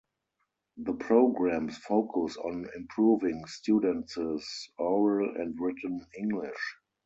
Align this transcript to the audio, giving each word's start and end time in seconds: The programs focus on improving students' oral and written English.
The 0.77 0.93
programs 0.93 1.77
focus 1.77 2.35
on 2.35 2.67
improving 2.75 3.45
students' 3.45 4.71
oral 4.79 5.29
and 5.39 5.55
written 5.59 6.07
English. 6.17 6.57